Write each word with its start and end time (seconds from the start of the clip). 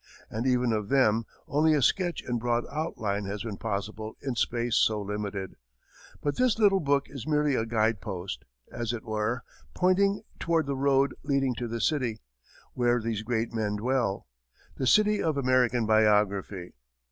And 0.31 0.47
even 0.47 0.73
of 0.73 0.89
them, 0.89 1.25
only 1.47 1.75
a 1.75 1.81
sketch 1.83 2.23
in 2.23 2.39
broad 2.39 2.63
outline 2.71 3.25
has 3.25 3.43
been 3.43 3.57
possible 3.57 4.17
in 4.19 4.33
space 4.33 4.75
so 4.75 4.99
limited; 4.99 5.55
but 6.23 6.37
this 6.37 6.57
little 6.57 6.79
book 6.79 7.05
is 7.07 7.27
merely 7.27 7.53
a 7.53 7.67
guide 7.67 8.01
post, 8.01 8.43
as 8.71 8.93
it 8.93 9.03
were, 9.05 9.43
pointing 9.75 10.23
toward 10.39 10.65
the 10.65 10.75
road 10.75 11.13
leading 11.21 11.53
to 11.53 11.67
the 11.67 11.79
city 11.79 12.19
where 12.73 12.99
these 12.99 13.21
great 13.21 13.53
men 13.53 13.75
dwell 13.75 14.25
the 14.75 14.87
City 14.87 15.21
of 15.21 15.37
American 15.37 15.85
Biography. 15.85 16.73